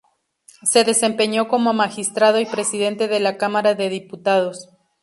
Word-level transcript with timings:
Se 0.63 0.83
desempeñó 0.83 1.47
como 1.47 1.73
magistrado 1.73 2.39
y 2.39 2.47
Presidente 2.47 3.07
de 3.07 3.19
la 3.19 3.37
Cámara 3.37 3.75
de 3.75 3.89
Diputados. 3.89 4.67